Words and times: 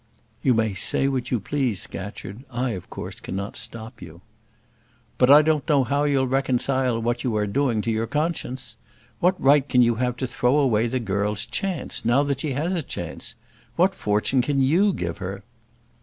"You 0.41 0.55
may 0.55 0.73
say 0.73 1.07
what 1.07 1.29
you 1.29 1.39
please, 1.39 1.79
Scatcherd: 1.83 2.43
I 2.49 2.71
of 2.71 2.89
course 2.89 3.19
cannot 3.19 3.55
stop 3.55 4.01
you." 4.01 4.21
"But 5.19 5.29
I 5.29 5.43
don't 5.43 5.69
know 5.69 5.83
how 5.83 6.05
you'll 6.05 6.25
reconcile 6.25 6.99
what 6.99 7.23
you 7.23 7.35
are 7.35 7.45
doing 7.45 7.83
to 7.83 7.91
your 7.91 8.07
conscience. 8.07 8.77
What 9.19 9.39
right 9.39 9.69
can 9.69 9.83
you 9.83 9.93
have 9.97 10.17
to 10.17 10.25
throw 10.25 10.57
away 10.57 10.87
the 10.87 10.99
girl's 10.99 11.45
chance, 11.45 12.03
now 12.03 12.23
that 12.23 12.39
she 12.39 12.53
has 12.53 12.73
a 12.73 12.81
chance? 12.81 13.35
What 13.75 13.93
fortune 13.93 14.41
can 14.41 14.59
you 14.59 14.91
give 14.91 15.19
her?" 15.19 15.43